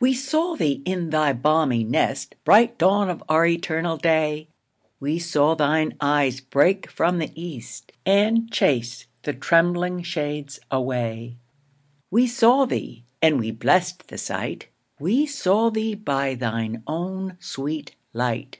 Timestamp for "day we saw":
3.96-5.54